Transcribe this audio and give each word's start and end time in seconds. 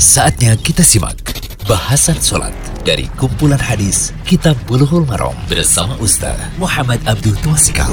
Saatnya 0.00 0.56
kita 0.56 0.80
simak 0.80 1.20
bahasan 1.68 2.16
sholat 2.16 2.56
dari 2.88 3.04
kumpulan 3.20 3.60
hadis 3.60 4.16
Kitab 4.24 4.56
Bulughul 4.64 5.04
Maram 5.04 5.36
bersama 5.44 5.92
Ustaz 6.00 6.40
Muhammad 6.56 7.04
Abdul 7.04 7.36
Twasikal. 7.44 7.92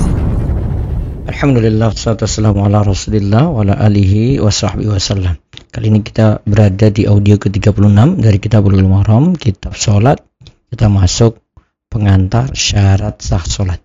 Alhamdulillah, 1.28 1.92
wassalamu 1.92 2.64
ala 2.64 2.88
rasulillah 2.88 3.52
wa 3.52 3.60
ala 3.60 3.76
alihi 3.84 4.40
wa 4.40 4.48
sahbihi 4.48 4.88
wasallam. 4.88 5.36
Kali 5.68 5.92
ini 5.92 6.00
kita 6.00 6.40
berada 6.48 6.88
di 6.88 7.04
audio 7.12 7.36
ke-36 7.36 8.24
dari 8.24 8.40
Kitab 8.40 8.64
Bulughul 8.64 8.88
Maram, 8.88 9.36
Kitab 9.36 9.76
Sholat. 9.76 10.24
Kita 10.72 10.88
masuk 10.88 11.44
pengantar 11.92 12.56
syarat 12.56 13.20
sah 13.20 13.44
sholat. 13.44 13.84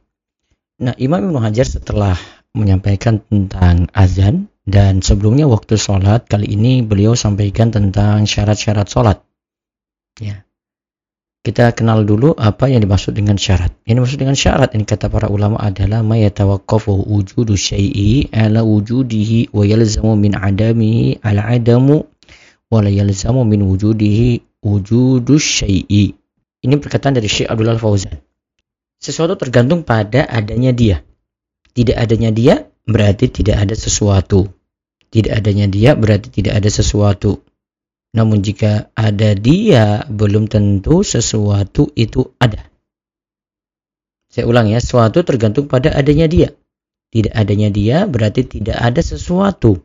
Nah, 0.78 0.94
Imam 0.94 1.26
Ibnu 1.26 1.42
Hajar 1.42 1.66
setelah 1.66 2.14
menyampaikan 2.54 3.18
tentang 3.18 3.90
azan 3.90 4.51
dan 4.62 5.02
sebelumnya 5.02 5.50
waktu 5.50 5.74
sholat, 5.74 6.30
kali 6.30 6.46
ini 6.46 6.86
beliau 6.86 7.18
sampaikan 7.18 7.74
tentang 7.74 8.22
syarat-syarat 8.30 8.86
sholat. 8.86 9.18
Ya. 10.22 10.46
Kita 11.42 11.74
kenal 11.74 12.06
dulu 12.06 12.38
apa 12.38 12.70
yang 12.70 12.78
dimaksud 12.78 13.18
dengan 13.18 13.34
syarat. 13.34 13.74
Ini 13.82 13.98
maksud 13.98 14.22
dengan 14.22 14.38
syarat 14.38 14.78
ini 14.78 14.86
kata 14.86 15.10
para 15.10 15.26
ulama 15.26 15.58
adalah 15.58 16.06
ma 16.06 16.14
yatawaqqafu 16.14 17.10
wujudu 17.10 17.58
syai'i 17.58 18.30
ala 18.30 18.62
wujudihi 18.62 19.50
wa 19.50 19.66
yalzamu 19.66 20.14
min 20.14 20.38
adamihi 20.38 21.18
ala 21.18 21.42
adamu 21.50 22.06
wa 22.70 22.78
la 22.78 22.94
yalzamu 22.94 23.42
min 23.42 23.66
wujudihi 23.66 24.62
wujudu 24.62 25.34
syai'i. 25.34 26.14
Ini 26.62 26.78
perkataan 26.78 27.18
dari 27.18 27.26
Syekh 27.26 27.50
Abdullah 27.50 27.74
Fauzan. 27.74 28.22
Sesuatu 29.02 29.34
tergantung 29.34 29.82
pada 29.82 30.22
adanya 30.30 30.70
dia. 30.70 31.02
Tidak 31.74 31.98
adanya 31.98 32.30
dia 32.30 32.70
berarti 32.86 33.26
tidak 33.26 33.66
ada 33.66 33.74
sesuatu. 33.74 34.46
Tidak 35.12 35.28
adanya 35.28 35.68
dia 35.68 35.92
berarti 35.92 36.32
tidak 36.32 36.56
ada 36.56 36.72
sesuatu. 36.72 37.44
Namun 38.16 38.40
jika 38.40 38.88
ada 38.96 39.36
dia, 39.36 40.08
belum 40.08 40.48
tentu 40.48 41.04
sesuatu 41.04 41.92
itu 41.92 42.32
ada. 42.40 42.64
Saya 44.32 44.48
ulang 44.48 44.72
ya, 44.72 44.80
sesuatu 44.80 45.20
tergantung 45.20 45.68
pada 45.68 45.92
adanya 45.92 46.24
dia. 46.24 46.56
Tidak 47.12 47.28
adanya 47.28 47.68
dia 47.68 48.08
berarti 48.08 48.48
tidak 48.48 48.80
ada 48.80 49.04
sesuatu. 49.04 49.84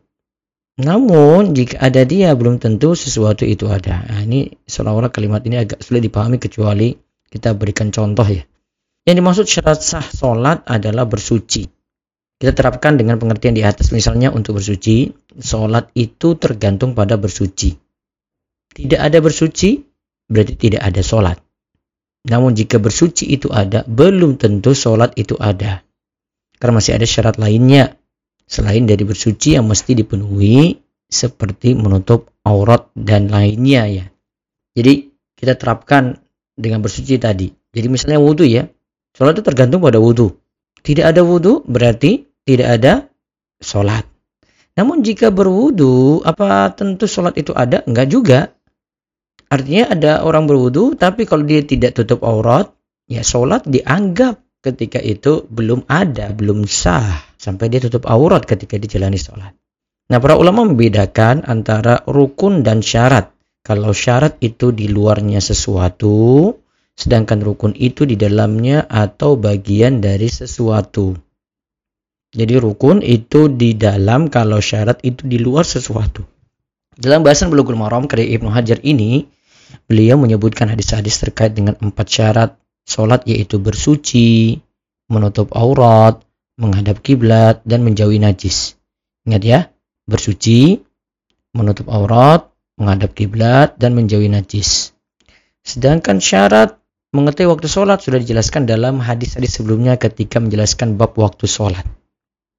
Namun 0.80 1.52
jika 1.52 1.84
ada 1.84 2.08
dia, 2.08 2.32
belum 2.32 2.64
tentu 2.64 2.96
sesuatu 2.96 3.44
itu 3.44 3.68
ada. 3.68 4.08
Nah, 4.08 4.24
ini 4.24 4.48
seolah-olah 4.64 5.12
kalimat 5.12 5.44
ini 5.44 5.60
agak 5.60 5.84
sulit 5.84 6.08
dipahami 6.08 6.40
kecuali 6.40 6.96
kita 7.28 7.52
berikan 7.52 7.92
contoh 7.92 8.24
ya. 8.24 8.48
Yang 9.04 9.16
dimaksud 9.20 9.46
syarat 9.48 9.80
sah 9.84 10.08
sholat 10.08 10.64
adalah 10.64 11.04
bersuci 11.04 11.77
kita 12.38 12.54
terapkan 12.54 12.96
dengan 12.98 13.18
pengertian 13.18 13.58
di 13.58 13.66
atas. 13.66 13.90
Misalnya 13.90 14.30
untuk 14.30 14.62
bersuci 14.62 15.10
sholat 15.42 15.90
itu 15.98 16.38
tergantung 16.38 16.94
pada 16.94 17.18
bersuci. 17.18 17.74
Tidak 18.78 19.00
ada 19.02 19.18
bersuci 19.18 19.82
berarti 20.30 20.54
tidak 20.54 20.82
ada 20.86 21.02
sholat. 21.02 21.38
Namun 22.30 22.54
jika 22.54 22.78
bersuci 22.78 23.26
itu 23.34 23.50
ada 23.50 23.82
belum 23.90 24.38
tentu 24.38 24.78
sholat 24.78 25.18
itu 25.18 25.34
ada. 25.42 25.82
Karena 26.58 26.78
masih 26.78 26.98
ada 26.98 27.06
syarat 27.10 27.42
lainnya. 27.42 27.98
Selain 28.48 28.86
dari 28.86 29.04
bersuci 29.04 29.60
yang 29.60 29.68
mesti 29.68 29.92
dipenuhi 29.98 30.78
seperti 31.10 31.76
menutup 31.76 32.32
aurat 32.46 32.88
dan 32.96 33.28
lainnya 33.28 33.84
ya. 33.90 34.06
Jadi 34.78 35.10
kita 35.36 35.58
terapkan 35.58 36.16
dengan 36.54 36.80
bersuci 36.86 37.18
tadi. 37.18 37.50
Jadi 37.50 37.88
misalnya 37.90 38.22
wudhu 38.22 38.46
ya. 38.46 38.70
Sholat 39.18 39.42
itu 39.42 39.44
tergantung 39.44 39.82
pada 39.82 39.98
wudhu 39.98 40.38
tidak 40.88 41.06
ada 41.12 41.22
wudhu 41.26 41.68
berarti 41.68 42.27
tidak 42.48 42.70
ada 42.80 42.94
sholat. 43.60 44.08
Namun 44.80 45.04
jika 45.04 45.34
berwudu, 45.34 46.24
apa 46.24 46.72
tentu 46.72 47.10
sholat 47.10 47.36
itu 47.36 47.52
ada? 47.52 47.84
Enggak 47.84 48.08
juga. 48.08 48.40
Artinya 49.52 49.92
ada 49.92 50.12
orang 50.24 50.48
berwudu, 50.48 50.96
tapi 50.96 51.28
kalau 51.28 51.44
dia 51.44 51.66
tidak 51.66 51.98
tutup 51.98 52.24
aurat, 52.24 52.72
ya 53.10 53.26
sholat 53.26 53.68
dianggap 53.68 54.40
ketika 54.64 55.04
itu 55.04 55.44
belum 55.50 55.84
ada, 55.92 56.32
belum 56.32 56.64
sah. 56.70 57.26
Sampai 57.36 57.68
dia 57.68 57.84
tutup 57.84 58.08
aurat 58.08 58.48
ketika 58.48 58.80
dijalani 58.80 59.20
sholat. 59.20 59.52
Nah 60.08 60.20
para 60.24 60.40
ulama 60.40 60.64
membedakan 60.64 61.44
antara 61.44 62.06
rukun 62.08 62.64
dan 62.64 62.80
syarat. 62.80 63.36
Kalau 63.66 63.92
syarat 63.92 64.40
itu 64.40 64.72
di 64.72 64.88
luarnya 64.88 65.44
sesuatu, 65.44 66.56
sedangkan 66.96 67.44
rukun 67.44 67.76
itu 67.76 68.08
di 68.08 68.16
dalamnya 68.16 68.88
atau 68.88 69.36
bagian 69.36 70.00
dari 70.00 70.32
sesuatu. 70.32 71.27
Jadi 72.36 72.60
rukun 72.60 73.00
itu 73.00 73.48
di 73.48 73.78
dalam 73.78 74.28
kalau 74.28 74.60
syarat 74.60 75.00
itu 75.08 75.24
di 75.24 75.40
luar 75.40 75.64
sesuatu. 75.64 76.28
Dalam 76.98 77.22
bahasan 77.24 77.54
Bulughul 77.54 77.78
Maram 77.80 78.10
karya 78.10 78.36
Ibnu 78.36 78.50
Hajar 78.52 78.82
ini, 78.84 79.24
beliau 79.88 80.20
menyebutkan 80.20 80.68
hadis-hadis 80.68 81.22
terkait 81.22 81.54
dengan 81.56 81.78
empat 81.80 82.08
syarat 82.10 82.52
solat 82.88 83.24
yaitu 83.28 83.60
bersuci, 83.60 84.60
menutup 85.12 85.52
aurat, 85.56 86.20
menghadap 86.58 87.00
kiblat 87.04 87.62
dan 87.64 87.84
menjauhi 87.84 88.18
najis. 88.18 88.76
Ingat 89.28 89.44
ya, 89.44 89.60
bersuci, 90.08 90.82
menutup 91.54 91.92
aurat, 91.92 92.48
menghadap 92.80 93.14
kiblat 93.14 93.76
dan 93.76 93.94
menjauhi 93.94 94.32
najis. 94.32 94.96
Sedangkan 95.62 96.24
syarat 96.24 96.80
mengetahui 97.12 97.52
waktu 97.52 97.68
sholat 97.68 98.00
sudah 98.00 98.20
dijelaskan 98.24 98.64
dalam 98.68 99.04
hadis-hadis 99.04 99.60
sebelumnya 99.60 100.00
ketika 100.00 100.40
menjelaskan 100.40 100.96
bab 100.96 101.16
waktu 101.20 101.44
sholat. 101.44 101.84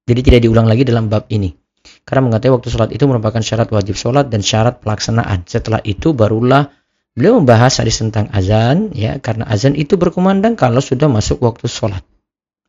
Jadi 0.09 0.25
tidak 0.25 0.41
diulang 0.49 0.65
lagi 0.65 0.81
dalam 0.81 1.05
bab 1.05 1.29
ini. 1.29 1.53
Karena 2.01 2.25
mengetahui 2.25 2.57
waktu 2.57 2.69
sholat 2.73 2.89
itu 2.89 3.05
merupakan 3.05 3.37
syarat 3.37 3.69
wajib 3.69 3.93
sholat 3.93 4.33
dan 4.33 4.41
syarat 4.41 4.81
pelaksanaan. 4.81 5.45
Setelah 5.45 5.85
itu 5.85 6.17
barulah 6.17 6.73
beliau 7.13 7.37
membahas 7.37 7.77
hadis 7.77 8.01
tentang 8.01 8.25
azan, 8.33 8.89
ya 8.97 9.21
karena 9.21 9.45
azan 9.45 9.77
itu 9.77 9.93
berkumandang 10.01 10.57
kalau 10.57 10.81
sudah 10.81 11.05
masuk 11.05 11.37
waktu 11.45 11.69
sholat. 11.69 12.01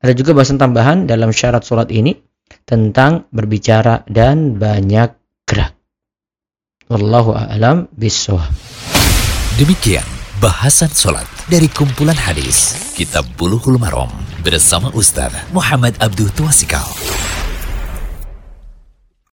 Ada 0.05 0.13
juga 0.13 0.37
bahasan 0.37 0.61
tambahan 0.61 1.09
dalam 1.09 1.33
syarat 1.33 1.65
sholat 1.65 1.89
ini 1.89 2.21
tentang 2.69 3.29
berbicara 3.33 4.05
dan 4.09 4.61
banyak 4.61 5.17
gerak. 5.49 5.73
Wallahu 6.91 7.37
a'lam 7.37 7.89
bishawab. 7.97 8.51
Demikian 9.61 10.07
bahasan 10.41 10.91
sholat 10.91 11.29
dari 11.53 11.69
kumpulan 11.69 12.17
hadis 12.17 12.75
Kitab 12.97 13.29
Bulughul 13.37 13.77
Maram 13.77 14.09
bersama 14.41 14.89
Ustaz 14.97 15.31
Muhammad 15.53 15.95
Abdul 16.01 16.33
Tuasikal. 16.33 16.89